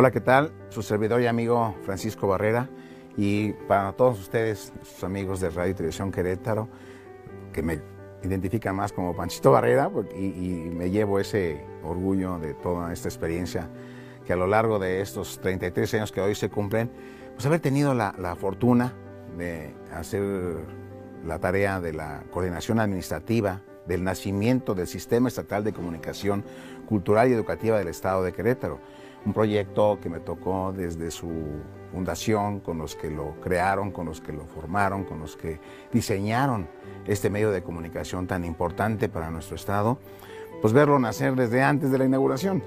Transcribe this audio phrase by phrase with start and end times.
[0.00, 0.52] Hola, ¿qué tal?
[0.68, 2.70] Su servidor y amigo Francisco Barrera
[3.16, 6.68] y para todos ustedes, sus amigos de Radio y Televisión Querétaro,
[7.52, 7.82] que me
[8.22, 13.68] identifican más como Panchito Barrera y, me llevo ese orgullo de toda esta experiencia
[14.24, 16.92] que a lo largo de estos 33 años que hoy se cumplen,
[17.34, 18.94] pues haber tenido la, la fortuna
[19.36, 20.22] de hacer
[21.26, 26.44] la tarea de la coordinación administrativa del nacimiento del Sistema Estatal de Comunicación
[26.86, 28.78] Cultural y Educativa del Estado de Querétaro
[29.24, 31.30] un proyecto que me tocó desde su
[31.92, 35.60] fundación, con los que lo crearon, con los que lo formaron, con los que
[35.92, 36.68] diseñaron
[37.06, 39.98] este medio de comunicación tan importante para nuestro Estado,
[40.60, 42.62] pues verlo nacer desde antes de la inauguración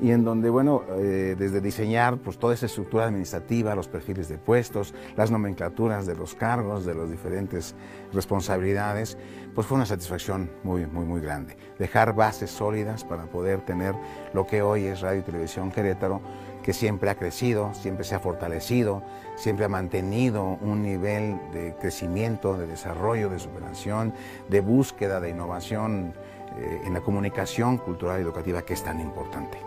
[0.00, 4.38] y en donde, bueno, eh, desde diseñar pues, toda esa estructura administrativa, los perfiles de
[4.38, 7.74] puestos, las nomenclaturas de los cargos, de las diferentes
[8.12, 9.18] responsabilidades,
[9.54, 11.56] pues fue una satisfacción muy, muy, muy grande.
[11.78, 13.94] Dejar bases sólidas para poder tener
[14.32, 16.20] lo que hoy es Radio y Televisión Querétaro,
[16.62, 19.02] que siempre ha crecido, siempre se ha fortalecido,
[19.36, 24.12] siempre ha mantenido un nivel de crecimiento, de desarrollo, de superación,
[24.48, 26.12] de búsqueda, de innovación
[26.58, 29.58] eh, en la comunicación cultural y educativa que es tan importante.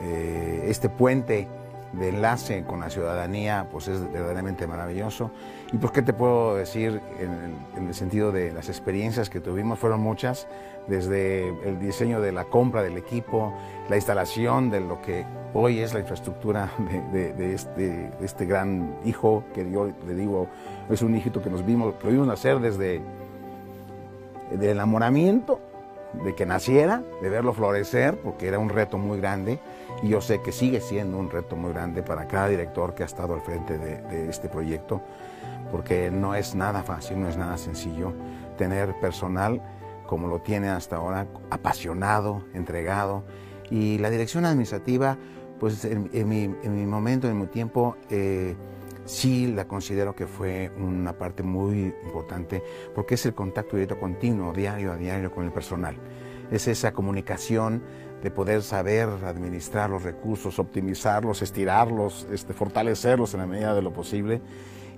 [0.00, 1.48] Eh, este puente
[1.92, 5.30] de enlace con la ciudadanía pues es verdaderamente maravilloso.
[5.72, 10.00] Y pues qué te puedo decir en el, sentido de las experiencias que tuvimos, fueron
[10.00, 10.46] muchas,
[10.86, 13.54] desde el diseño de la compra del equipo,
[13.88, 16.70] la instalación de lo que hoy es la infraestructura
[17.12, 20.48] de, este, este, gran hijo, que yo le digo,
[20.90, 23.00] es un hijito que nos vimos, lo vimos nacer desde
[24.52, 25.60] el enamoramiento
[26.12, 29.58] de que naciera, de verlo florecer, porque era un reto muy grande
[30.02, 33.06] y yo sé que sigue siendo un reto muy grande para cada director que ha
[33.06, 35.02] estado al frente de, este proyecto,
[35.70, 38.12] porque no es nada fácil, no es nada sencillo
[38.56, 39.60] tener personal
[40.06, 43.24] como lo tiene hasta ahora, apasionado, entregado,
[43.70, 45.18] y la dirección administrativa,
[45.60, 46.48] pues en, mi,
[46.86, 48.56] momento, en mi tiempo, eh,
[49.08, 52.62] sí la considero que fue una parte muy importante
[52.94, 55.96] porque es el contacto directo continuo, diario a diario con el personal.
[56.50, 57.82] Es esa comunicación
[58.22, 63.92] de poder saber administrar los recursos, optimizarlos, estirarlos, este, fortalecerlos en la medida de lo
[63.92, 64.40] posible.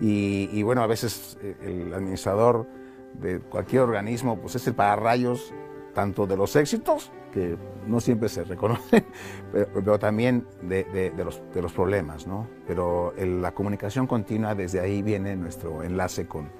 [0.00, 2.66] Y, bueno, a veces eh, el administrador
[3.14, 5.52] de cualquier organismo pues es el pararrayos
[5.92, 7.56] tanto de los éxitos, que
[7.86, 9.04] no siempre se reconocen,
[9.52, 12.46] pero, también de, los, de, los, problemas, ¿no?
[12.66, 16.50] Pero la comunicación continua, desde ahí viene nuestro enlace con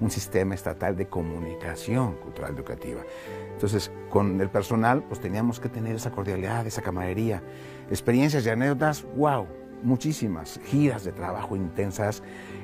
[0.00, 3.02] un sistema estatal de comunicación cultural educativa.
[3.52, 7.42] Entonces, con el personal, pues teníamos que tener esa cordialidad, esa camaradería,
[7.90, 9.46] experiencias y anécdotas, wow,
[9.82, 12.22] muchísimas, giras de trabajo intensas,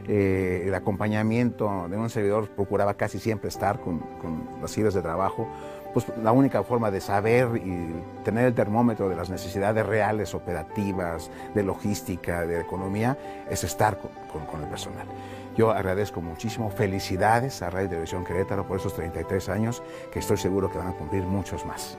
[0.08, 5.02] eh, el acompañamiento de un servidor procuraba casi siempre estar con, con las giras de
[5.02, 5.48] trabajo,
[5.92, 7.94] pues la única forma de saber y
[8.24, 13.16] tener el termómetro de las necesidades reales, operativas, de logística, de economía,
[13.50, 15.06] es estar con, el personal.
[15.56, 20.70] Yo agradezco muchísimo, felicidades a Radio Televisión Querétaro por esos 33 años, que estoy seguro
[20.70, 21.98] que van a cumplir muchos más.